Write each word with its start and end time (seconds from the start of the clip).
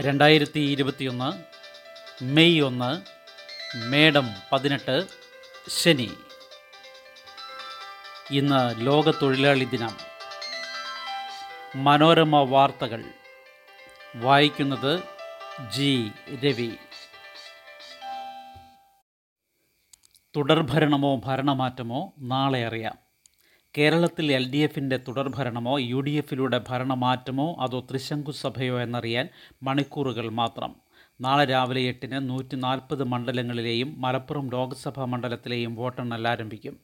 രണ്ടായിരത്തി 0.00 0.60
ഇരുപത്തിയൊന്ന് 0.60 1.44
മെയ് 2.24 2.60
ഒന്ന് 2.60 3.02
മേടം 3.76 4.28
പതിനെട്ട് 4.52 5.06
ശനി. 5.68 6.14
ഇന്ന് 8.30 8.86
ലോക 8.86 9.10
തൊഴിലാളി 9.10 9.64
ദിനം. 9.64 9.96
മനോരമ 11.74 12.36
വാർത്തകൾ. 12.36 13.04
വായിക്കുന്നത് 14.14 15.02
ജി. 15.72 16.10
രവി. 16.44 16.70
തുടർഭരണമോ 20.36 21.16
ഭരണമാറ്റമോ 21.16 22.12
നാളെ 22.18 22.66
അറിയാം. 22.66 23.05
കേരളത്തിൽ 23.78 24.32
എൽ 24.32 24.50
ഡി 24.50 24.56
എഫിന്റെ 24.56 24.96
തുടർഭരണമോ 24.96 25.78
യു 25.78 26.00
ഡി 26.00 26.10
എഫിലൂടെ 26.10 26.60
ഭരണമാറ്റമോ 26.68 27.56
അതോ 27.60 27.80
ത്രിശങ്കു 27.90 28.30
സഭയോ 28.30 28.80
എന്നറിയാൻ 28.80 29.28
മണിക്കൂറുകൾ 29.62 30.28
മാത്രം. 30.28 30.72
നാളെ 31.20 31.44
രാവിലെ 31.44 31.80
എട്ടിന് 31.80 32.30
നൂറ്റി 32.30 32.56
നാൽപ്പത് 32.56 33.04
മണ്ഡലങ്ങളിലെയും 33.04 34.00
മലപ്പുറം 34.00 34.50
ലോക്സഭാ 34.50 35.04
മണ്ഡലത്തിലെയും 35.04 35.74
വോട്ടെണ്ണൽ 35.74 36.28
ആരംഭിക്കും. 36.28 36.74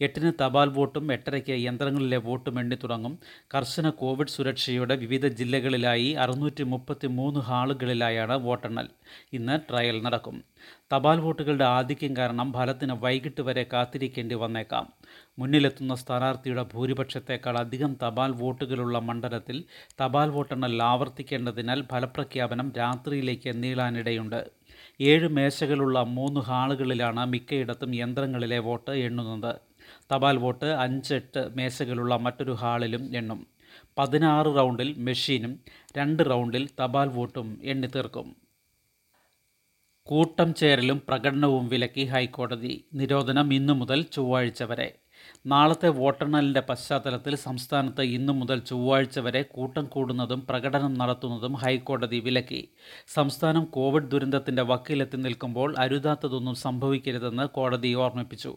എട്ടിന് 0.00 0.32
തപാൽ 0.40 0.68
വോട്ടും 0.68 1.12
എട്ടരയ്ക്ക് 1.12 1.52
യന്ത്രങ്ങളിലെ 1.52 2.16
വോട്ടും 2.16 2.60
എണ്ണി 2.60 2.76
തുടങ്ങും. 2.84 3.18
കർശന 3.54 3.90
കോവിഡ് 3.90 4.28
സുരക്ഷയോടെ 4.28 4.96
വിവിധ 4.96 5.26
ജില്ലകളിലായി 5.26 6.10
അറുന്നൂറ്റി 6.10 6.62
മുപ്പത്തി 6.62 7.06
മൂന്ന് 7.06 7.40
ഹാളുകളിലായാണ് 7.40 8.32
വോട്ടെണ്ണൽ. 8.32 8.88
ഇന്ന് 9.32 9.58
ട്രയൽ 9.70 10.02
നടക്കും. 10.02 10.36
തപാൽ 10.92 11.18
വോട്ടുകളുടെ 11.20 11.64
ആധിക്യം 11.64 12.16
കാരണം 12.16 12.52
ഫലത്തിന് 12.52 12.92
വൈകിട്ട് 12.92 13.40
വരെ 13.40 13.66
കാത്തിരിക്കേണ്ടി 13.72 14.34
വന്നേക്കാം. 14.34 14.86
മുന്നിലെത്തുന്ന 15.38 15.94
സ്ഥാനാർത്ഥിയുടെ 15.94 16.62
ഭൂരിപക്ഷത്തേക്കാൾ 16.62 17.58
അധികം 17.58 17.96
തപാൽ 18.06 18.30
വോട്ടുകളുള്ള 18.30 18.98
മണ്ഡലത്തിൽ 18.98 19.64
തപാൽ 20.02 20.28
വോട്ടെണ്ണൽ 20.28 20.82
ആവർത്തിക്കേണ്ടതിനാൽ 20.82 21.82
ഫലപ്രഖ്യാപനം 21.90 22.72
രാത്രിയിലേക്ക് 22.78 23.62
നീളാനിടയുണ്ട്. 23.62 24.40
ഏഴ് 25.00 25.28
മേശകളുള്ള 25.28 26.02
മൂന്ന് 26.02 26.40
ഹാളുകളിലാണ് 26.40 27.26
മിക്കയിടത്തും 27.26 27.94
യന്ത്രങ്ങളിലെ 27.94 28.58
വോട്ട് 28.58 28.90
എണ്ണുന്നത്. 28.90 29.67
തപാൽ 30.12 30.36
വോട്ട് 30.36 30.66
അഞ്ചെട്ട് 30.66 31.48
മേശകളുള്ള 31.56 32.16
മറ്റൊരു 32.16 32.52
ഹാളിലും 32.52 33.16
എണ്ണും. 33.16 33.46
പതിനാറ് 33.98 34.46
റൗണ്ടിൽ 34.46 34.94
മെഷീനും 34.98 35.60
രണ്ട് 35.98 36.22
റൗണ്ടിൽ 36.30 36.68
തപാൽ 36.82 37.08
വോട്ടും 37.08 37.60
എണ്ണി 37.62 37.86
തീർക്കും. 37.86 38.36
കൂട്ടം 40.02 40.54
ചേരലും 40.54 41.02
പ്രകടനവും 41.08 41.68
വിലക്കി 41.68 42.04
ഹൈക്കോടതി. 42.04 42.84
നിരോധനം 42.94 43.54
ഇന്നു 43.54 43.72
മുതൽ 43.72 44.02
ചൊവ്വാഴ്ച 44.02 44.62
വരെ. 44.62 44.94
നാളത്തെ 45.46 45.88
വോട്ടെണ്ണലിന്റെ 45.88 46.60
പശ്ചാത്തലത്തിൽ 46.60 47.34
സംസ്ഥാനത്ത് 47.34 48.00
ഇന്നു 48.00 48.32
മുതൽ 48.32 48.58
ചൊവ്വാഴ്ച 48.58 49.18
വരെ 49.18 49.42
കൂട്ടം 49.42 49.86
കൂടുന്നതും 49.86 50.46
പ്രകടനം 50.48 50.94
നടത്തുന്നതും 50.94 51.54
ഹൈക്കോടതി 51.54 52.20
വിലക്കി. 52.20 52.68
സംസ്ഥാനം 53.14 53.64
കോവിഡ് 53.64 54.10
ദുരന്തത്തിന്റെ 54.10 54.62
വക്കിലെത്തി 54.62 55.16
നിൽക്കുമ്പോൾ 55.16 55.74
അരുതാത്തതൊന്നും 55.78 56.54
സംഭവിക്കരുതെന്ന് 56.54 57.46
കോടതി 57.48 57.94
ഓർമ്മിപ്പിച്ചു. 57.94 58.56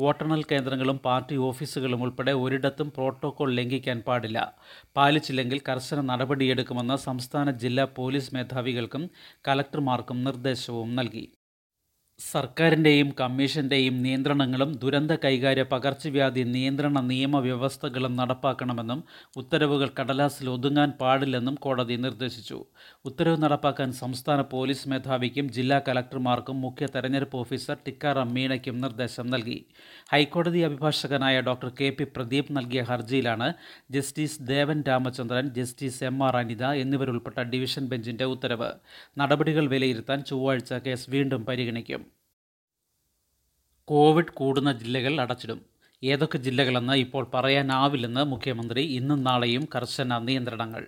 വോട്ടെണ്ണൽ 0.00 0.42
കേന്ദ്രങ്ങളും 0.52 0.98
പാർട്ടി 0.98 1.36
ഓഫീസുകളും 1.36 2.02
ഉൾപ്പെടെ 2.02 2.32
ഒരിടത്തും 2.32 2.92
പ്രോട്ടോകോൾ 2.96 3.54
ലംഘിക്കാൻ 3.54 4.00
പാടില്ല. 4.06 4.54
പാലിച്ചില്ലെങ്കിൽ 4.96 5.60
കർശന 5.68 6.00
നടപടിയെടുക്കുമെന്ന് 6.00 6.96
സംസ്ഥാന 6.96 7.50
ജില്ലാ 7.50 7.84
പോലീസ് 7.96 8.34
മേധാവികൾക്കും 8.34 9.10
കലക്ടർമാർക്കും 9.48 10.24
നിർദ്ദേശവും 10.24 10.96
നൽകി. 10.96 11.26
സർക്കാരിന്റെയും 12.20 13.14
കമ്മീഷന്റെയും 13.20 14.02
നിയന്ത്രണങ്ങളും 14.02 14.72
ദുരന്ത 14.72 15.12
കൈകാര്യ 15.24 15.62
പകർച്ചവ്യാധി 15.62 16.40
നിയന്ത്രണ 16.40 17.00
നിയമവ്യവസ്ഥകളും 17.00 18.16
നടപ്പാക്കണമെന്നും 18.16 19.04
ഉത്തരവുകൾ 19.36 19.90
കടലാസിൽ 20.00 20.50
ഒതുങ്ങാൻ 20.50 20.90
പാടില്ലെന്നും 20.90 21.54
കോടതി 21.54 21.94
നിർദ്ദേശിച്ചു. 21.94 22.64
ഉത്തരവ് 23.04 23.42
നടപ്പാക്കാൻ 23.42 23.92
സംസ്ഥാന 23.92 24.40
പോലീസ് 24.40 24.88
മേധാവിക്കും 24.88 25.48
ജില്ലാ 25.48 25.80
കലക്ടർമാർക്കും 25.88 26.60
മുഖ്യ 26.60 26.86
തെരഞ്ഞെടുപ്പ് 26.86 27.36
ഓഫീസർ 27.36 27.76
ടിക്കാറാം 27.86 28.34
മീണയ്ക്കും 28.34 28.80
നിർദ്ദേശം 28.80 29.26
നൽകി. 29.26 29.64
ഹൈക്കോടതി 30.12 30.58
അഭിഭാഷകനായ 30.58 31.40
ഡോക്ടർ 31.40 31.72
കെ. 31.80 31.90
പി. 31.90 32.04
പ്രദീപ് 32.04 32.52
നൽകിയ 32.52 32.82
ഹർജിയിലാണ് 32.82 33.54
justice 33.90 34.42
Devan 34.42 34.84
Ramachandran 34.88 35.48
justice 35.48 36.04
M. 36.04 36.24
R. 36.24 36.36
Anitha 36.36 36.64
എന്നിവരുൾപ്പെട്ട 36.64 37.40
division 37.40 37.86
ബെഞ്ചിന്റെ 37.86 38.24
ഉത്തരവ്. 38.24 38.72
നടപടികൾ 39.18 39.68
വിലയിരുത്താൻ 39.68 40.24
ചൊവ്വാഴ്ച 40.24 40.72
കേസ് 40.72 41.10
വീണ്ടും 41.10 41.46
പരിഗണിക്കും. 41.46 42.09
കോവിഡ് 43.90 44.34
കൂടുന്ന 44.34 44.72
ജില്ലകൾ 44.72 45.20
അടച്ചിടും. 45.20 45.60
ഏതൊക്കെ 46.02 46.38
ജില്ലകളെന്ന് 46.38 46.92
ഇപ്പോൾ 46.92 47.30
പറയാനാവില്ലെന്ന് 47.34 48.22
മുഖ്യമന്ത്രി 48.24 48.82
ഇന്നും 48.98 49.22
നാളെയും 49.22 49.64
കർശന 49.74 50.18
നിയന്ത്രണങ്ങൾ 50.18 50.84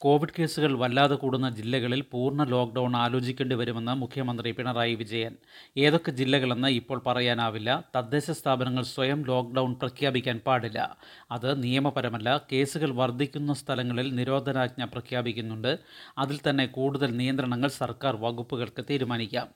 കോവിഡ് 0.00 0.30
കേസുകൾ 0.38 0.78
വല്ലാതെ 0.78 1.14
കൂടുന്ന 1.14 1.50
ജില്ലകളിൽ 1.50 2.04
പൂർണ 2.10 2.44
ലോക്ക്ഡൗൺ 2.44 2.96
ആലോചിക്കേണ്ടി 2.96 3.56
വരുമെന്ന് 3.56 3.92
മുഖ്യമന്ത്രി 3.92 4.50
പിണറായി 4.50 4.94
വിജയൻ. 4.94 5.36
ഏതൊക്കെ 5.76 6.10
ജില്ലകളെന്ന് 6.10 6.68
ഇപ്പോൾ 6.68 7.02
പറയാനാവില്ല. 7.06 7.84
തദ്ദേശ 7.96 8.30
സ്ഥാപനങ്ങൾ 8.30 8.82
സ്വയം 8.82 9.24
ലോക്ക്ഡൗൺ 9.24 9.74
പ്രഖ്യാപിക്കാൻ 9.74 10.40
പാടില്ല. 10.46 10.96
അത് 11.30 11.62
നിയമപരമല്ല. 11.62 12.40
കേസുകൾ 12.52 12.90
വർദ്ധിക്കുന്ന 12.90 13.54
സ്ഥലങ്ങളിൽ 13.54 14.14
നിരോധനാജ്ഞ 14.14 14.84
പ്രഖ്യാപിക്കുന്നുണ്ട്. 14.84 15.78
അതിൽ 16.18 16.38
തന്നെ 16.50 16.66
കൂടുതൽ 16.66 17.16
നിയന്ത്രണങ്ങൾ 17.16 17.68
സർക്കാർ 17.68 18.16
വകുപ്പുകൾക്ക് 18.16 18.84
തീരുമാനിക്കാം. 18.90 19.48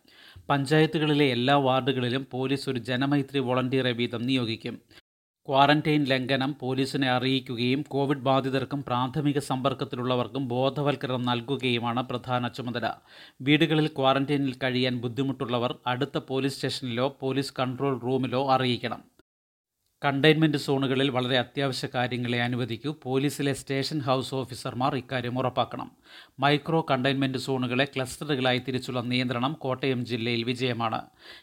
പഞ്ചായത്തുകളിലെ 0.48 1.24
എല്ലാ 1.24 1.56
വാർഡുകളിലും 1.56 2.26
പോലീസ് 2.30 2.70
ഒരു 2.70 2.78
ജനമൈത്രി 2.78 3.38
വോളണ്ടിയറെ 3.38 3.92
വീതം 3.92 4.22
നിയോഗിക്കും. 4.22 4.80
ക്വാറന്റൈൻ 5.48 6.04
ലംഘനം 6.04 6.56
പോലീസിനെ 6.60 7.10
അറിയിക്കുകയും 7.10 7.84
കോവിഡ് 7.88 8.18
ബാധിതർക്കും 8.18 8.84
പ്രാഥമിക 8.84 9.38
സമ്പർക്കത്തിലുള്ളവർക്കും 9.38 10.48
ബോധവൽക്കരണം 10.48 11.22
നൽകുകയുമാണ് 11.22 12.02
പ്രധാന 12.08 12.48
ചുമതല. 12.48 12.92
വീടുകളിൽ 13.40 13.88
ക്വാറന്റൈനിൽ 13.88 14.54
കഴിയാൻ 14.62 15.00
ബുദ്ധിമുട്ടുള്ളവർ 15.00 15.74
അടുത്ത 15.86 16.18
പോലീസ് 16.18 16.54
സ്റ്റേഷനിലോ 16.54 17.18
പോലീസ് 17.20 17.54
കൺട്രോൾ 17.58 18.00
റൂമിലോ 18.00 18.50
അറിയിക്കണം. 18.50 19.11
കണ്ടെയ്ൻമെന്റ് 20.04 20.58
സോണുകളിൽ 20.58 21.08
വളരെ 21.10 21.38
അത്യാവശ്യ 21.38 21.88
കാര്യങ്ങളെ 21.94 22.42
അനുവദിക്കൂ. 22.42 22.94
പോലീസിലെ 23.02 23.52
സ്റ്റേഷൻ 23.52 23.98
ഹൗസ് 23.98 24.34
ഓഫീസർമാർ 24.34 24.96
ഇക്കാര്യം 24.96 25.38
ഉറപ്പാക്കണം. 25.38 25.90
മൈക്രോ 26.40 26.86
കണ്ടെയ്ൻമെന്റ് 26.90 27.38
സോണുകളെ 27.38 27.84
ക്ലസ്റ്ററുകളായി 27.84 28.62
തിരിച്ചുള്ള 28.68 29.00
നിയന്ത്രണം 29.00 29.52
കോട്ടയം 29.52 30.06
ജില്ലയിൽ 30.06 30.42
വിജയമാണ്. 30.42 31.00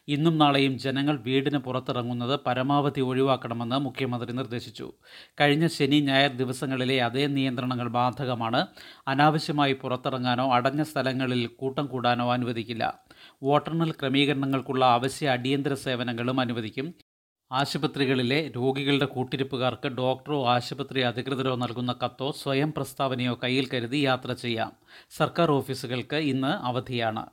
ഇന്നും 0.08 0.38
നാളെയും 0.38 0.80
ജനങ്ങൾ 0.80 1.20
വീടിന് 1.20 1.58
പുറത്തിറങ്ങുന്നത് 1.58 2.40
പരമാവധി 2.47 3.02
ഒഴിവാക്കണമെന്ന് 3.02 3.75
മുഖ്യമന്ത്രി 3.75 4.31
നിർദ്ദേശിച്ചു. 4.31 4.94
കഴിഞ്ഞ 5.41 5.68
ശനി 5.68 6.00
ഞായർ 6.00 6.31
ദിവസങ്ങളിലെ 6.31 7.02
അതേ 7.03 7.28
നിയന്ത്രണങ്ങൾ 7.28 7.88
ബാധകമാണ്. 7.88 8.68
അനാവശ്യമായി 9.08 9.74
പുറത്തിറങ്ങാനോ 9.74 10.53
അടഞ്ഞ 10.53 10.84
സ്ഥലങ്ങളിൽ 10.84 11.47
കൂട്ടം 11.47 11.86
കൂടാനോ 11.86 12.34
അനുവദിക്കില്ല. 12.34 13.00
വോട്ടെണ്ണൽ 13.44 13.91
ക്രമീകരണങ്ങൾക്കുള്ള 13.91 14.86
അവശ്യ 14.86 15.30
അടിയന്തര 15.30 15.74
സേവനങ്ങളും 15.74 16.40
അനുവദിക്കും. 16.40 17.09
ആശുപത്രികളിലെ 17.52 18.52
രോഗികളുടെ 18.56 19.06
കൂട്ടിരിപ്പുകാർക്ക് 19.06 19.88
ഡോക്ടറോ 19.88 20.48
ആശുപത്രി 20.48 21.02
അധികൃതരോ 21.02 21.56
നൽകുന്ന 21.56 21.96
കത്തോ 22.06 22.32
സ്വയം 22.32 22.74
പ്രസ്താവനയോ 22.74 23.40
കയ്യിൽ 23.44 23.70
കരുതി 23.70 23.98
യാത്ര 23.98 24.34
ചെയ്യാം. 24.34 24.72
സർക്കാർ 25.10 25.52
ഓഫീസുകൾക്ക് 25.52 26.16
ഇന്ന് 26.16 26.48
അവധിയാണ്. 26.48 27.26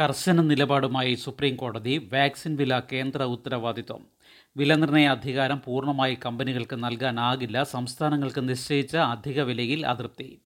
കർശന 0.00 0.40
നിലപാടുമായി 0.40 1.14
സുപ്രീം 1.14 1.56
കോടതി 1.56 2.10
വാക്സിൻ 2.12 2.56
വില 2.56 2.80
കേന്ദ്ര 2.92 3.22
ഉത്തരവാദിത്വം. 3.22 4.06
വിലനിർണയ 4.56 5.06
അധികാരം 5.06 5.62
പൂർണമായി 5.64 6.18
കമ്പനികൾക്ക് 6.26 6.84
നൽകാനാകില്ല. 6.84 7.62
സംസ്ഥാനങ്ങൾക്ക് 7.62 8.48
നിശ്ചയിച്ച 8.48 8.96
അധിക 8.96 9.42
വിലയിൽ 9.42 9.86
അതൃപ്തി. 9.86 10.40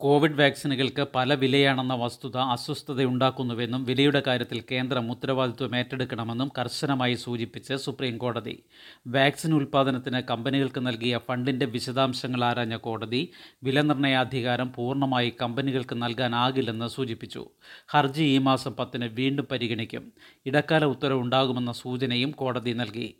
കോവിഡ് 0.00 0.38
വാക്സിനുകൾക്ക് 0.38 1.06
പല 1.14 1.34
വിലയാണെന്ന 1.34 1.94
വസ്തുത 1.94 2.36
അസ്വസ്ഥതയുണ്ടാക്കുന്നുവെന്നും 2.36 3.84
വിലയുടെ 3.84 4.22
കാര്യത്തിൽ 4.26 4.62
കേന്ദ്രം 4.72 5.10
ഉത്തരവാദിത്വം 5.10 5.76
ഏറ്റെടുക്കണമെന്നും 5.76 6.50
കർശനമായി 6.58 7.14
സൂചിപ്പിച്ച് 7.14 7.74
സുപ്രീം 7.74 8.18
കോടതി 8.18 8.62
വാക്സിൻ 9.06 9.54
ഉൽപ്പാദനത്തിന് 9.54 10.20
കമ്പനികൾക്ക് 10.30 10.86
നൽകിയ 10.86 11.20
ഫണ്ടിന്റെ 11.28 11.66
വിശദാംശങ്ങൾ 11.66 12.44
ആരാഞ്ഞ 12.44 12.76
കോടതി 12.76 13.32
വിലനിർണയാധികാരം 13.62 14.72
പൂർണമായി 14.72 15.32
കമ്പനികൾക്ക് 15.42 16.02
നൽകാനാകില്ലെന്ന് 16.02 16.88
സൂചിപ്പിച്ചു. 16.88 17.48
ഹർജി 17.88 18.22
ഈ 18.22 18.38
മാസം 18.38 18.72
പത്തിന് 18.72 19.04
വീണ്ടും 19.04 19.46
പരിഗണിക്കും. 19.50 20.12
ഇടക്കാല 20.46 20.84
ഉത്തരവുണ്ടാകുമെന്ന 20.84 21.72
സൂചനയും 21.72 22.30
കോടതി 22.30 22.70
നൽകി. 22.70 23.14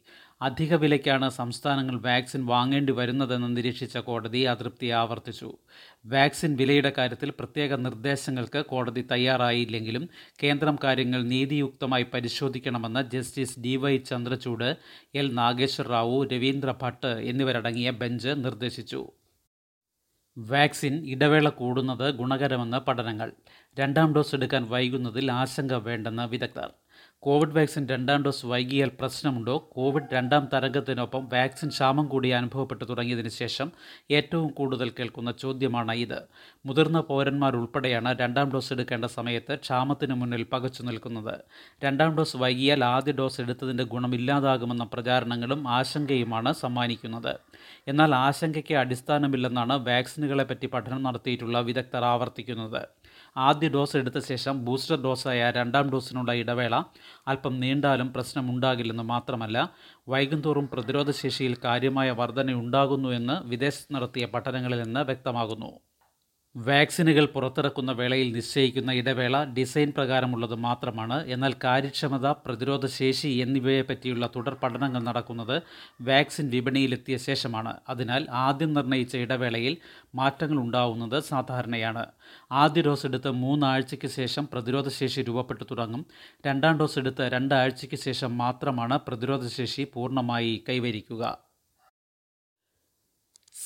അധിക 0.45 0.75
വിലയ്ക്കാണ് 0.75 1.31
സംസ്ഥാനങ്ങൾ 1.31 2.01
വാക്സിൻ 2.01 2.47
വാങ്ങേണ്ടി 2.47 2.93
വരുന്നതെന്ന് 2.93 3.57
നിരീക്ഷിച്ച 3.57 3.99
കോടതി 3.99 4.39
അതൃപ്തി 4.39 4.87
ആവർത്തിച്ചു. 4.87 5.57
വാക്സിൻ 6.07 6.57
വിലയുടെ 6.57 6.93
കാര്യത്തിൽ 6.99 7.31
പ്രത്യേക 7.31 7.75
നിർദ്ദേശങ്ങൾക്ക് 7.75 8.65
കോടതി 8.65 9.07
തയ്യാറായില്ലെങ്കിലും 9.11 10.09
കേന്ദ്രം 10.43 10.79
കാര്യങ്ങൾ 10.85 11.23
നീതിയുക്തമായി 11.23 12.07
പരിശോധിക്കണമെന്ന് 12.15 13.11
justice 13.11 13.61
D 13.61 13.77
Y 13.77 13.97
Chandrachud 13.97 14.77
L 15.15 15.35
Nageswar 15.35 15.89
Rao 15.89 16.25
Ravindra 16.25 16.75
Bhat 16.83 17.07
എന്നിവരടങ്ങിയ 17.07 17.91
ബെഞ്ച് 17.91 18.29
നിർദ്ദേശിച്ചു. 18.29 19.11
വാക്സിൻ 20.39 21.07
ഇടവേള 21.07 21.49
കൂടുന്നത് 21.49 22.15
ഗുണകരമെന്ന് 22.15 22.77
പഠനങ്ങൾ. 22.77 23.33
രണ്ടാം 23.79 24.15
ഡോസ് 24.15 24.35
എടുക്കാൻ 24.35 24.71
വൈകുന്നതിൽ 24.71 25.33
ആശങ്ക 25.33 25.73
വേണ്ടെന്ന് 25.73 26.29
വിദഗ്ധർ. 26.29 26.71
കോവിഡ് 27.25 27.57
വാക്സിൻ 27.57 27.87
രണ്ടാം 27.87 28.23
ഡോസ് 28.23 28.47
വൈകിയാൽ 28.47 28.91
പ്രശ്നമുണ്ടോ? 29.01 29.71
കോവിഡ് 29.73 30.09
രണ്ടാം 30.13 30.49
തരംഗത്തിനൊപ്പം 30.53 31.29
വാക്സിൻ 31.33 31.69
ക്ഷാമം 31.69 32.07
കൂടി 32.07 32.29
അനുഭവപ്പെട്ടു 32.29 32.85
തുടങ്ങിയതിനു 32.85 33.29
ശേഷം 33.29 33.73
ഏറ്റവും 34.11 34.49
കൂടുതൽ 34.49 34.91
കേൾക്കുന്ന 34.91 35.33
ചോദ്യമാണ് 35.33 35.93
ഇത്. 35.93 36.23
മുതിർന്ന 36.67 37.01
പൗരന്മാരുൾപ്പെടെയാണ് 37.01 38.19
രണ്ടാം 38.19 38.53
ഡോസ് 38.53 38.73
എടുക്കേണ്ട 38.73 39.05
സമയത്ത് 39.05 39.55
ക്ഷാമത്തിന് 39.55 40.15
മുന്നിൽ 40.15 40.43
പകച്ചു 40.43 40.83
നിൽക്കുന്നത്. 40.83 41.41
രണ്ടാം 41.85 42.17
ഡോസ് 42.17 42.37
വൈകിയാൽ 42.37 42.85
ആദ്യ 42.85 43.13
ഡോസ് 43.13 43.41
എടുത്തതിന്റെ 43.41 43.85
ഗുണമില്ലാതാകുമെന്ന 43.85 44.85
പ്രചാരണങ്ങളും 44.85 45.69
ആശങ്കയുമാണ് 45.69 46.53
സമ്മാനിക്കുന്നത്. 46.53 47.37
എന്നാൽ 47.89 48.15
ആശങ്കയ്ക്ക് 48.15 48.75
അടിസ്ഥാനമില്ലെന്നാണ് 48.75 49.87
വാക്സിനുകളെപ്പറ്റി 49.89 50.67
പഠനം 50.67 51.03
നടത്തിയിട്ടുള്ള 51.03 51.61
വിദഗ്ധർ 51.61 52.05
ആവർത്തിക്കുന്നത്. 52.05 52.83
ആദ്യ 53.37 53.69
ഡോസ് 53.69 53.97
എടുത്ത 53.97 54.19
ശേഷം 54.29 54.65
ബൂസ്റ്റർ 54.65 54.99
ഡോസായ 55.03 55.51
രണ്ടാം 55.51 55.91
ഡോസിനുള്ള 55.91 56.33
ഇടവേള 56.33 56.75
അല്പം 57.29 57.61
നീണ്ടാലും 57.61 58.11
പ്രശ്നമുണ്ടാകില്ലെന്ന് 58.13 59.03
മാത്രമല്ല 59.05 59.59
വൈകുന്തോറും 60.09 60.69
പ്രതിരോധശേഷിയിൽ 60.73 61.57
കാര്യമായ 61.65 62.11
വർധനയുണ്ടാകുന്നു 62.11 63.09
എന്ന് 63.09 63.49
വിദേശത്ത് 63.49 63.95
നടത്തിയ 63.95 64.27
പഠനങ്ങളിൽ 64.27 64.83
നിന്ന് 64.83 65.01
വ്യക്തമാകുന്നു. 65.01 65.73
വാക്സിനുകൾ 66.57 67.27
പുറത്തിറക്കുന്ന 67.27 67.93
വേളയിൽ 67.93 68.33
നിശ്ചയിക്കുന്ന 68.33 68.93
ഇടവേള 68.93 69.45
ഡിസൈൻ 69.45 69.93
പ്രകാരമുള്ളത് 69.97 70.55
മാത്രമാണ്. 70.55 71.25
എന്നാൽ 71.27 71.55
കാര്യക്ഷമത 71.65 72.27
പ്രതിരോധശേഷി 72.31 73.29
എന്നിവയെപ്പറ്റിയുള്ള 73.29 74.31
തുടർ 74.37 74.55
പഠനങ്ങൾ 74.55 75.03
നടക്കുന്നത് 75.03 75.63
വാക്സിൻ 76.03 76.51
വിപണിയിലെത്തിയ 76.51 77.17
ശേഷമാണ്. 77.17 77.75
അതിനാൽ 77.89 78.27
ആദ്യം 78.31 78.75
നിർണയിച്ച 78.75 79.17
ഇടവേളയിൽ 79.17 79.77
മാറ്റങ്ങൾ 80.15 80.59
ഉണ്ടാവുന്നത് 80.63 81.21
സാധാരണയാണ്. 81.23 82.07
ആദ്യ 82.53 82.83
ഡോസ് 82.83 83.07
എടുത്ത് 83.07 83.31
മൂന്നാഴ്ചയ്ക്ക് 83.31 84.07
ശേഷം 84.07 84.49
പ്രതിരോധശേഷി 84.53 85.23
രൂപപ്പെട്ടു 85.23 85.65
തുടങ്ങും. 85.65 86.07
രണ്ടാം 86.47 86.79
ഡോസ് 86.79 86.99
എടുത്ത് 86.99 87.33
രണ്ടാഴ്ചയ്ക്ക് 87.33 87.97
ശേഷം 87.97 88.39
മാത്രമാണ് 88.39 88.99
പ്രതിരോധശേഷി 89.09 89.87
പൂർണമായി 89.95 90.65
കൈവരിക്കുക. 90.69 91.39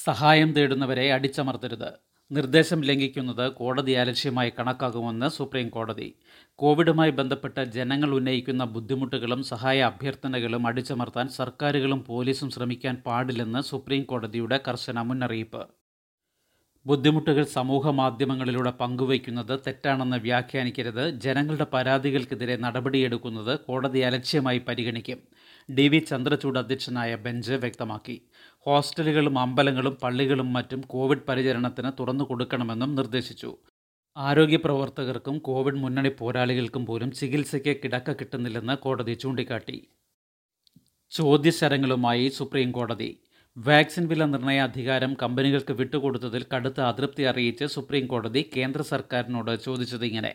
സഹായം 0.04 0.52
തേടുന്നവരെ 0.52 1.12
അടിച്ചമർത്തരുത്. 1.12 2.07
നിർദ്ദേശം 2.30 2.80
ലംഘിക്കുന്നത് 2.82 3.52
കോടതി 3.52 3.92
അലക്ഷ്യമായി 3.92 4.50
കണക്കാക്കുമെന്ന് 4.58 5.28
സുപ്രീം 5.28 5.68
കോടതി 5.68 6.08
കോവിഡുമായി 6.58 7.10
ബന്ധപ്പെട്ട് 7.10 7.64
ജനങ്ങൾ 7.76 8.10
ഉന്നയിക്കുന്ന 8.10 8.64
ബുദ്ധിമുട്ടുകളും 8.64 9.42
സഹായ 9.42 9.82
അഭ്യർത്ഥനകളും 9.82 10.66
അടിച്ചമർത്താൻ 10.66 11.28
സർക്കാരുകളും 11.28 12.04
പോലീസും 12.08 12.50
ശ്രമിക്കാൻ 12.50 12.96
പാടില്ലെന്ന് 13.06 13.62
സുപ്രീം 13.62 14.04
കോടതിയുടെ 14.04 14.60
കർശന 14.68 15.02
മുന്നറിയിപ്പ്. 15.02 15.77
ബുദ്ധിമുട്ടുകൾ 16.88 17.44
സമൂഹ 17.44 17.90
മാധ്യമങ്ങളിലൂടെ 17.90 18.70
പങ്കുവയ്ക്കുന്നത് 18.70 19.60
തെറ്റാണെന്ന് 19.66 20.16
വ്യാഖ്യാനിക്കരുത്. 20.16 21.10
ജനങ്ങളുടെ 21.10 21.66
പരാതികൾക്കെതിരെ 21.72 22.56
നടപടിയെടുക്കുന്നത് 22.56 23.58
കോടതി 23.58 23.98
അലക്ഷ്യമായി 23.98 24.58
പരിഗണിക്കും. 24.58 25.18
ഡി 25.74 25.88
വി 25.88 25.98
ചന്ദ്രചൂഡ് 25.98 26.58
അധ്യക്ഷനായ 26.58 27.16
ബെഞ്ച് 27.16 27.52
വ്യക്തമാക്കി. 27.52 28.22
ഹോസ്റ്റലുകളും 28.58 29.38
അമ്പലങ്ങളും 29.38 29.98
പള്ളികളും 30.02 30.52
മറ്റും 30.52 30.80
കോവിഡ് 30.80 31.26
പരിചരണത്തിന് 31.28 31.92
തുറന്നു 32.00 32.24
കൊടുക്കണമെന്നും 32.24 32.94
നിർദ്ദേശിച്ചു. 32.94 33.56
ആരോഗ്യ 34.16 34.56
പ്രവർത്തകർക്കും 34.56 35.38
കോവിഡ് 35.38 35.76
മുന്നണി 35.76 36.08
പോരാളികൾക്കും 36.18 36.86
പോലും 36.86 37.12
ചികിത്സയ്ക്ക് 37.12 37.76
കിടക്ക 37.84 38.12
കിട്ടുന്നില്ലെന്ന് 38.12 38.76
കോടതി 38.76 39.12
ചൂണ്ടിക്കാട്ടി. 39.12 39.88
ചോദ്യശരങ്ങളുമായി 41.10 42.28
സുപ്രീം 42.28 42.72
കോടതി 42.72 43.18
വാക്സിൻ 43.66 44.04
വില 44.10 44.22
നിർണയ 44.24 44.58
അധികാരം 44.66 45.12
കമ്പനികൾക്ക് 45.20 45.74
വിട്ടുകൊടുത്തതിൽ 45.78 46.42
കടുത്ത 46.52 46.78
അതൃപ്തി 46.88 47.22
അറിയിച്ച് 47.30 47.66
സുപ്രീം 47.74 48.04
കോടതി 48.06 48.40
കേന്ദ്ര 48.56 48.82
സർക്കാരിനോട് 48.90 49.50
ചോദിച്ചത് 49.64 50.04
ഇങ്ങനെ. 50.04 50.32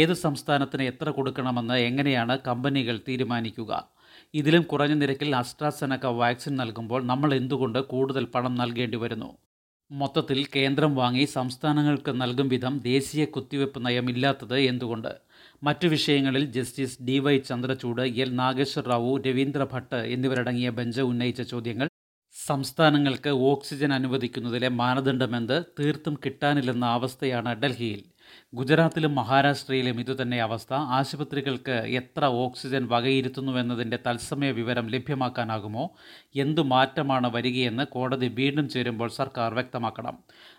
ഏത് 0.00 0.12
സംസ്ഥാനത്തിന് 0.24 0.84
എത്ര 0.90 1.08
കൊടുക്കണമെന്ന് 1.16 1.76
എങ്ങനെയാണ് 1.88 2.34
കമ്പനികൾ 2.48 2.96
തീരുമാനിക്കുക? 3.08 3.72
ഇതിലും 4.40 4.62
കുറഞ്ഞ 4.72 4.94
നിരക്കിൽ 4.94 5.30
അസ്ട്രാസെനക്ക 5.36 6.12
വാക്സിൻ 6.20 6.54
നൽകുമ്പോൾ 6.62 7.00
നമ്മൾ 7.12 7.32
എന്തുകൊണ്ട് 7.34 7.78
കൂടുതൽ 7.92 8.26
പണം 8.34 8.54
നൽകേണ്ടി 8.54 9.00
വരുന്നു? 9.04 9.30
മൊത്തത്തിൽ 9.90 10.38
കേന്ദ്രം 10.56 10.92
വാങ്ങി 11.00 11.24
സംസ്ഥാനങ്ങൾക്ക് 11.38 12.12
നൽകും 12.22 12.48
വിധം 12.48 12.76
ദേശീയ 12.90 13.24
കുത്തിവയ്പ്പ് 13.36 13.80
നയമില്ലാത്തത് 13.86 14.56
എന്തുകൊണ്ട്? 14.72 15.12
മറ്റു 15.62 15.86
വിഷയങ്ങളിൽ 15.86 16.44
justice 16.58 17.02
D 17.08 17.18
Y 17.18 17.34
Chandrachud 17.50 18.06
L 18.24 18.30
Nageswar 18.42 18.86
Rao 18.92 19.12
Ravindra 19.26 19.64
Bhat 19.74 20.02
എന്നിവരടങ്ങിയ 20.16 20.70
ബെഞ്ച് 20.80 21.04
ഉന്നയിച്ച 21.12 21.42
ചോദ്യങ്ങൾ 21.54 21.88
സംസ്ഥാനങ്ങൾക്ക് 22.34 23.30
ഓക്സിജൻ 23.30 23.92
അനുവദിക്കുന്നതിലെ 23.92 24.68
മാനദണ്ഡമെന്ത്? 24.68 25.64
തീർത്തും 25.78 26.14
കിട്ടാനില്ലെന്ന 26.26 26.86
അവസ്ഥയാണ് 26.86 27.50
ഡൽഹിയിൽ. 27.54 28.11
ഗുജറാത്തിലും 28.54 29.14
മഹാരാഷ്ട്രയിലും 29.14 30.00
ഇതുതന്നെ 30.00 30.42
അവസ്ഥ. 30.42 30.74
ആശുപത്രികൾക്ക് 30.74 31.70
എത്ര 31.70 32.24
ഓക്സിജൻ 32.24 32.88
വകയിരുത്തുന്നുവെന്നതിന്റെ 32.88 33.98
തത്സമയ 34.06 34.50
വിവരം 34.50 34.86
ലഭ്യമാക്കാനാകുമോ? 34.86 35.90
എന്തു 36.36 36.60
മാറ്റമാണ് 36.60 37.34
വരികയെന്ന് 37.34 37.86
കോടതി 37.86 38.26
വീണ്ടും 38.26 38.68
ചേരുമ്പോൾ 38.68 39.08
സർക്കാർ 39.08 39.54
വ്യക്തമാക്കണം. 39.54 40.18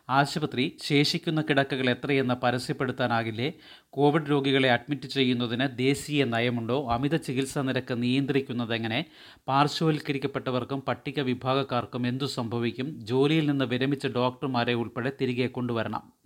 ആശുപത്രി 0.10 0.78
ശേഷിക്കുന്ന 0.84 1.42
കിടക്കകൾ 1.42 1.90
എത്രയെന്ന് 1.90 2.34
പരസ്യപ്പെടുത്താനാകില്ലേ? 2.34 3.54
കോവിഡ് 3.90 4.30
രോഗികളെ 4.30 4.72
അഡ്മിറ്റ് 4.72 5.08
ചെയ്യുന്നതിന് 5.08 5.78
ദേശീയ 5.78 6.24
നയമുണ്ടോ? 6.24 6.88
അമിത 6.92 7.16
ചികിത്സാ 7.16 7.62
നിരക്ക് 7.62 8.04
നിയന്ത്രിക്കുന്നതെങ്ങനെ 8.04 9.06
പാർശ്വവൽക്കരിക്കപ്പെട്ടവർക്കും 9.48 10.81
പട്ടിക 10.81 11.22
വിഭാഗക്കാർക്കും 11.22 12.08
എന്തു 12.08 12.25
സംഭവിക്കും? 12.25 13.06
ജോലിയിൽ 13.06 13.50
നിന്ന് 13.50 13.66
വിരമിച്ച 13.66 14.08
ഡോക്ടർമാരെ 14.08 14.74
ഉൾപ്പെടെ 14.74 15.12
തിരികെ 15.22 15.48
കൊണ്ടുവരണം. 15.48 16.23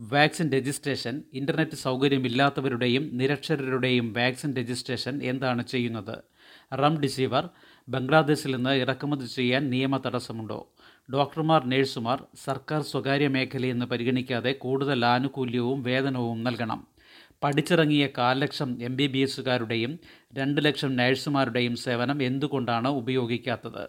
വാക്സിൻ 0.00 0.52
രജിസ്ട്രേഷൻ 0.52 1.22
ഇന്റർനെറ്റ് 1.34 1.76
സൗകര്യമില്ലാത്തവരുടെയും 1.76 3.10
നിരക്ഷരരുടെയും 3.12 4.12
വാക്സിൻ 4.12 4.56
രജിസ്ട്രേഷൻ 4.56 5.22
എന്താണ് 5.22 5.66
ചെയ്യുന്നത്? 5.66 6.18
റം 6.74 7.00
ഡിസീവർ 7.00 7.48
ബംഗ്ലാദേശിൽ 7.88 8.56
നിന്ന് 8.56 8.70
ഇറക്കുമതി 8.70 9.26
ചെയ്യാൻ 9.26 9.70
നിയമ 9.70 9.96
തടസ്സമുണ്ടോ? 9.96 10.72
ഡോക്ടർമാർ 11.12 11.66
നഴ്സുമാർ 11.66 12.24
സർക്കാർ 12.44 12.82
സ്വകാര്യ 12.82 13.28
മേഖലയെന്ന് 13.28 13.86
പരിഗണിക്കാതെ 13.86 14.52
കൂടുതൽ 14.52 15.04
ആനുകൂല്യവും 15.04 15.82
വേതനവും 15.82 16.44
നൽകണം. 16.44 16.86
പഠിച്ചിറങ്ങിയ 17.42 18.08
കാൽ 18.18 18.38
ലക്ഷം 18.38 18.82
എം 18.82 18.96
ബി 18.96 19.06
ബി 19.06 19.18
എസുകാരുടെയും 19.18 19.98
രണ്ട് 20.34 20.64
ലക്ഷം 20.64 20.96
നഴ്സുമാരുടെയും 20.96 21.76
സേവനം 21.76 22.22
എന്തുകൊണ്ടാണ് 22.22 22.88
ഉപയോഗിക്കാത്തത്? 22.88 23.88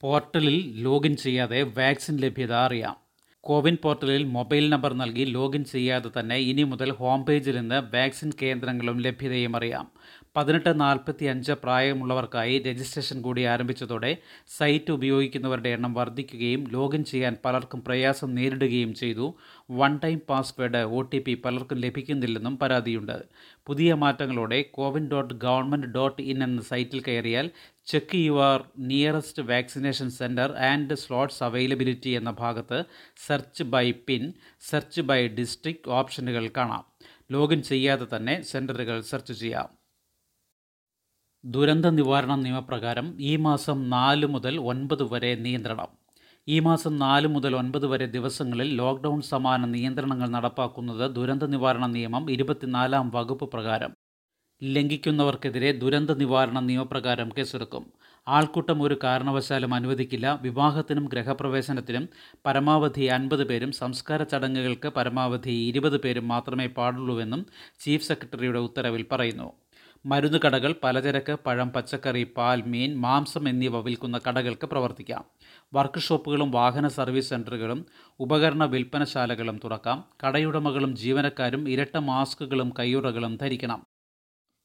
പോർട്ടലിൽ 0.00 0.82
ലോഗിൻ 0.82 1.16
ചെയ്യാതെ 1.16 1.62
വാക്സിൻ 1.62 2.16
ലഭ്യത 2.16 2.52
അറിയാം. 2.52 3.03
കോവിൻ 3.46 3.76
പോർട്ടലിൽ 3.82 4.22
മൊബൈൽ 4.24 4.70
നമ്പർ 4.70 4.92
നൽകി 4.92 5.24
ലോഗിൻ 5.24 5.64
ചെയ്യാതെ 5.64 6.10
തന്നെ 6.18 6.36
ഇനി 6.36 6.62
മുതൽ 6.62 6.90
ഹോം 6.92 7.24
പേജിൽ 7.24 7.56
നിന്ന് 7.56 7.96
വാക്സിൻ 7.96 8.32
കേന്ദ്രങ്ങളും 8.42 9.00
ലഭ്യതയും 9.00 9.56
അറിയാം. 9.56 9.86
പതിനെട്ട് 10.36 10.80
നാൽപ്പത്തി 10.80 11.24
അഞ്ച് 11.24 11.52
പ്രായമുള്ളവർക്കായി 11.52 12.58
രജിസ്ട്രേഷൻ 12.58 13.20
കൂടി 13.22 13.42
ആരംഭിച്ചതോടെ 13.42 14.16
സൈറ്റ് 14.56 14.92
ഉപയോഗിക്കുന്നവരുടെ 14.92 15.68
എണ്ണം 15.68 15.94
വർദ്ധിക്കുകയും 15.94 16.68
ലോഗിൻ 16.70 17.04
ചെയ്യാൻ 17.04 17.36
പലർക്കും 17.44 17.84
പ്രയാസം 17.84 18.34
നേരിടുകയും 18.34 18.94
ചെയ്തു. 18.94 19.34
One 19.70 20.00
time 20.04 20.20
password 20.28 20.76
O 20.76 21.00
T 21.00 21.18
P 21.18 21.34
പലർക്കും 21.44 21.78
ലഭിക്കുന്നില്ലെന്നും 21.78 22.58
പരാതിയുണ്ട്. 22.58 23.22
പുതിയ 23.66 23.94
മാറ്റങ്ങളോടെ 23.94 24.62
CoWIN 24.62 25.08
dot 25.08 25.34
government 25.34 25.86
dot 25.86 26.22
in 26.22 26.44
എന്ന 26.44 26.62
സൈറ്റിൽ 26.62 27.00
കയറിയാൽ 27.00 27.50
check 27.86 28.16
your 28.16 28.64
nearest 28.78 29.42
vaccination 29.42 30.10
centre 30.10 30.52
and 30.52 30.94
slots 30.94 31.44
availability 31.44 32.10
എന്ന 32.10 32.30
ഭാഗത്ത് 32.30 32.84
search 33.26 33.62
by 33.62 33.92
pin 33.92 34.32
search 34.70 35.00
by 35.00 35.28
district 35.28 35.88
ഓപ്ഷനുകൾ 35.88 36.50
കാണാം. 36.56 36.84
ലോഗിൻ 37.32 37.62
ചെയ്യാതെ 37.62 38.06
തന്നെ 38.16 38.42
സെന്ററുകൾ 38.42 39.00
സെർച്ച് 39.00 39.32
ചെയ്യാം. 39.32 39.83
ദുരന്ത 41.44 41.86
നിവാരണ 41.86 42.34
നിയമപ്രകാരം 42.34 43.16
ഈ 43.20 43.36
മാസം 43.36 43.90
നാല് 43.90 44.26
മുതൽ 44.26 44.60
ഒൻപത് 44.60 45.02
വരെ 45.02 45.34
നിയന്ത്രണം. 45.34 45.86
ഈ 46.48 46.60
മാസം 46.60 46.98
നാല് 46.98 47.26
മുതൽ 47.26 47.56
ഒൻപത് 47.56 47.86
വരെ 47.86 48.06
ദിവസങ്ങളിൽ 48.06 48.74
ലോക്ക്ഡൗൺ 48.74 49.20
സമാന 49.20 49.64
നിയന്ത്രണങ്ങൾ 49.64 50.28
നടപ്പാക്കുന്നത് 50.28 51.14
ദുരന്ത 51.16 51.42
നിവാരണ 51.42 51.86
നിയമം 51.86 52.30
ഇരുപത്തിനാലാം 52.30 53.10
വകുപ്പ് 53.14 53.52
പ്രകാരം. 53.52 53.92
ലംഘിക്കുന്നവർക്കെതിരെ 54.62 55.72
ദുരന്ത 55.72 56.10
നിവാരണ 56.10 56.60
നിയമപ്രകാരം 56.60 57.28
കേസെടുക്കും. 57.38 57.92
ആൾക്കൂട്ടം 58.28 58.82
ഒരു 58.82 58.98
കാരണവശാലും 59.04 59.74
അനുവദിക്കില്ല. 59.74 60.38
വിവാഹത്തിനും 60.42 61.04
ഗ്രഹപ്രവേശനത്തിനും 61.04 62.08
പരമാവധി 62.46 63.04
അൻപത് 63.04 63.44
പേരും 63.48 63.72
സംസ്കാര 63.72 64.22
ചടങ്ങുകൾക്ക് 64.22 64.88
പരമാവധി 64.88 65.50
ഇരുപത് 65.50 66.00
പേരും 66.00 66.28
മാത്രമേ 66.28 66.66
പാടുള്ളൂവെന്നും 66.66 67.46
ചീഫ് 67.80 68.08
സെക്രട്ടറിയുടെ 68.08 68.58
ഉത്തരവിൽ 68.58 69.06
പറയുന്നു. 69.12 69.63
മരുന്ന് 70.06 70.38
കടകൾ 70.46 70.74
പലചരക്ക് 70.82 71.36
പഴം 71.46 71.70
പച്ചക്കറി 71.70 72.32
പാൽ 72.36 72.62
മീൻ 72.62 72.96
മാംസം 72.96 73.48
എന്നിവ 73.48 73.80
വിൽക്കുന്ന 73.80 74.20
കടകൾക്ക് 74.28 74.66
പ്രവർത്തിക്കാം. 74.66 75.24
വർക്ക്ഷോപ്പുകളും 75.74 76.50
വാഹന 76.50 76.88
സർവീസ് 76.88 77.30
സെന്ററുകളും 77.30 77.86
ഉപകരണ 78.20 78.64
വിൽപ്പനശാലകളും 78.64 79.60
തുറക്കാം. 79.64 80.04
കടയുടമകളും 80.26 80.96
ജീവനക്കാരും 80.96 81.68
ഇരട്ട 81.68 81.96
മാസ്കുകളും 81.96 82.72
കയ്യുറകളും 82.78 83.36
ധരിക്കണം. 83.36 83.82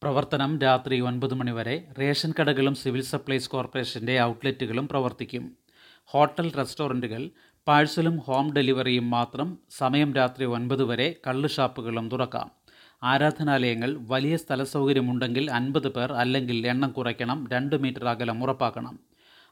പ്രവർത്തനം 0.03 0.59
രാത്രി 0.59 0.99
ഒൻപത് 0.99 1.33
മണിവരെ 1.33 1.87
റേഷൻ 1.99 2.33
കടകളും 2.39 2.75
സിവിൽ 2.75 3.01
സപ്ലൈസ് 3.01 3.49
കോർപ്പറേഷന്റെ 3.49 4.21
ഔട്ട്ലെറ്റുകളും 4.21 4.87
പ്രവർത്തിക്കും. 4.87 5.57
ഹോട്ടൽ 6.05 6.51
റെസ്റ്റോറന്റുകൾ 6.57 7.29
പാഴ്സലും 7.67 8.17
ഹോം 8.17 8.53
ഡെലിവറിയും 8.53 9.09
മാത്രം 9.09 9.57
സമയം 9.69 10.13
രാത്രി 10.13 10.45
ഒൻപത് 10.45 10.83
വരെ 10.83 11.15
കള്ള് 11.27 11.49
ഷാപ്പുകളും 11.49 12.09
തുറക്കാം. 12.09 12.58
ആരാധനാലയങ്ങൾ 13.03 13.97
വലിയ 13.99 14.37
സ്ഥലസൗകര്യമുണ്ടെങ്കിൽ 14.37 15.51
അൻപത് 15.51 15.87
പേർ 15.87 16.13
അല്ലെങ്കിൽ 16.13 16.67
എണ്ണം 16.67 16.89
കുറയ്ക്കണം 16.89 17.47
രണ്ട് 17.51 17.75
മീറ്റർ 17.75 18.07
അകലം 18.07 18.43
ഉറപ്പാക്കണം. 18.43 18.99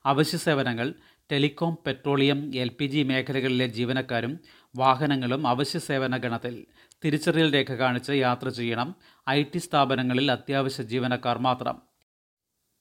അവശ്യ 0.05 0.37
സേവനങ്ങൾ 0.37 0.93
telecom 1.31 1.77
petroleum 1.85 2.55
L 2.55 2.69
P 2.69 2.85
G 2.85 3.03
മേഖലകളിലെ 3.03 3.67
ജീവനക്കാരും 3.67 4.39
വാഹനങ്ങളും 4.75 5.47
അവശ്യ 5.47 5.79
സേവന 5.79 6.17
ഗണത്തിൽ 6.17 6.65
തിരിച്ചറിയൽ 7.05 7.53
രേഖ 7.53 7.71
കാണിച്ച് 7.73 8.11
യാത്ര 8.11 8.49
ചെയ്യണം. 8.49 8.95
ഐ 9.29 9.43
ടി 9.43 9.57
സ്ഥാപനങ്ങളിൽ 9.57 10.31
അത്യാവശ്യ 10.31 10.83
ജീവനക്കാർ 10.83 11.37
മാത്രം. 11.37 11.81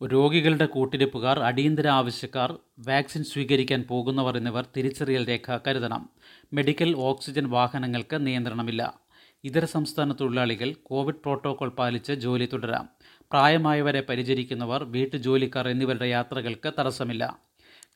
രോഗികളുടെ 0.04 0.66
കൂട്ടിരിപ്പുകാർ 0.66 1.38
അടിയന്തര 1.38 1.88
ആവശ്യക്കാർ 1.88 2.58
വാക്സിൻ 2.78 3.24
സ്വീകരിക്കാൻ 3.24 3.84
പോകുന്നവർ 3.88 4.36
എന്നിവർ 4.36 4.66
തിരിച്ചറിയൽ 4.76 5.28
രേഖ 5.28 5.58
കരുതണം. 5.66 6.08
മെഡിക്കൽ 6.52 6.96
ഓക്സിജൻ 6.96 7.50
വാഹനങ്ങൾക്ക് 7.50 8.26
നിയന്ത്രണമില്ല. 8.26 9.05
ഇതര 9.46 9.64
സംസ്ഥാന 9.64 10.12
തൊഴിലാളികൾ 10.12 10.74
കോവിഡ് 10.82 11.14
പ്രോട്ടോകോൾ 11.14 11.68
പാലിച്ച് 11.68 12.12
ജോലി 12.12 12.48
തുടരാം. 12.52 12.88
പ്രായമായവരെ 13.02 14.00
പരിചരിക്കുന്നവർ 14.00 14.84
വീട്ടുജോലിക്കാർ 14.84 15.68
എന്നിവരുടെ 15.68 16.06
യാത്രകൾക്ക് 16.06 16.72
തടസ്സമില്ല. 16.78 17.38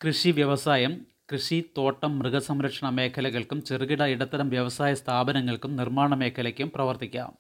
കൃഷി 0.05 0.31
വ്യവസായം 0.31 1.07
കൃഷി 1.33 1.65
തോട്ടം 1.79 2.19
മൃഗസംരക്ഷണ 2.19 2.89
മേഖലകൾക്കും 2.89 3.63
ചെറുകിട 3.63 4.03
ഇടത്തരം 4.03 4.49
വ്യവസായ 4.49 4.95
സ്ഥാപനങ്ങൾക്കും 4.95 5.77
നിർമ്മാണ 5.77 6.15
മേഖലയ്ക്കും 6.15 6.73
പ്രവർത്തിക്കാം. 6.75 7.33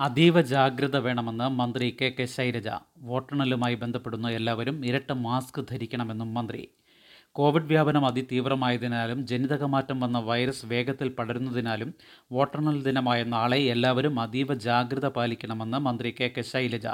അതീവ 0.00 0.40
ജാഗ്രത 0.40 0.96
വേണമെന്ന് 0.96 1.48
മന്ത്രി 1.48 1.96
കെ 2.00 2.14
കെ 2.18 2.24
ശൈലജ. 2.24 2.68
വോട്ടെണ്ണലുമായി 2.98 3.74
ബന്ധപ്പെടുന്ന 3.74 4.30
എല്ലാവരും 4.30 4.86
ഇരട്ട 4.86 5.12
മാസ്ക് 5.12 5.66
ധരിക്കണമെന്നും 5.70 6.34
മന്ത്രി. 6.34 6.68
കോവിഡ് 7.36 7.64
വ്യാപനം 7.64 8.06
അതിതീവ്രമായതിനാലും 8.06 9.26
ജനിതകമാറ്റം 9.26 10.00
വന്ന 10.00 10.18
വൈറസ് 10.18 10.66
വേഗത്തിൽ 10.66 11.08
പടരുന്നതിനാലും 11.08 11.94
വോട്ടെണ്ണൽ 12.32 12.82
ദിനമായ 12.82 13.24
നാളെ 13.24 13.58
എല്ലാവരും 13.72 14.20
അതീവ 14.20 14.54
ജാഗ്രത 14.54 15.06
പാലിക്കണമെന്ന് 15.08 15.78
മന്ത്രി 15.78 16.14
കെ 16.20 16.28
കെ 16.36 16.42
ശൈലജ. 16.42 16.86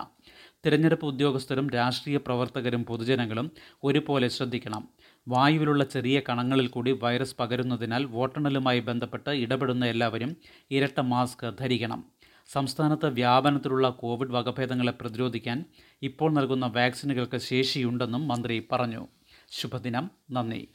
തിരഞ്ഞെടുപ്പ് 0.66 1.06
ഉദ്യോഗസ്ഥരും 1.06 1.70
രാഷ്ട്രീയ 1.70 2.16
പ്രവർത്തകരും 2.16 2.84
പൊതുജനങ്ങളും 2.84 3.50
ഒരുപോലെ 3.84 4.28
ശ്രദ്ധിക്കണം. 4.28 4.88
വായുവിലുള്ള 5.28 5.84
ചെറിയ 5.84 6.20
കണങ്ങളിൽ 6.28 6.66
കൂടി 6.66 6.90
വൈറസ് 7.02 7.36
പകരുന്നതിനാൽ 7.40 8.04
വോട്ടെണ്ണലുമായി 8.04 8.80
ബന്ധപ്പെട്ട് 8.80 9.30
ഇടപെടുന്ന 9.30 9.84
എല്ലാവരും 9.86 10.36
ഇരട്ട 10.70 11.00
മാസ്ക് 11.00 11.54
ധരിക്കണം. 11.60 12.02
സംസ്ഥാനത്ത് 12.52 13.06
വ്യാപനത്തിലുള്ള 13.06 13.88
കോവിഡ് 14.02 14.30
വകഭേദങ്ങളെ 14.30 14.92
പ്രതിരോധിക്കാൻ 14.92 15.64
ഇപ്പോൾ 16.02 16.30
നൽകുന്ന 16.32 16.66
വാക്സിനുകൾക്ക് 16.66 17.38
ശേഷിയുണ്ടെന്നും 17.50 18.28
മന്ത്രി 18.28 18.56
പറഞ്ഞു. 18.72 19.04
ശുഭദിനം. 19.52 20.10
നന്ദി. 20.30 20.68